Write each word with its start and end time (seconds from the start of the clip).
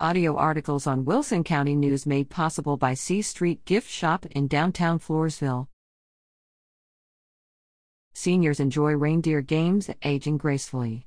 Audio 0.00 0.34
articles 0.34 0.88
on 0.88 1.04
Wilson 1.04 1.44
County 1.44 1.76
News 1.76 2.04
made 2.04 2.28
possible 2.28 2.76
by 2.76 2.94
C 2.94 3.22
Street 3.22 3.64
Gift 3.64 3.88
Shop 3.88 4.26
in 4.26 4.48
downtown 4.48 4.98
Floresville. 4.98 5.68
Seniors 8.12 8.58
enjoy 8.58 8.94
reindeer 8.94 9.40
games, 9.40 9.90
aging 10.02 10.36
gracefully. 10.36 11.06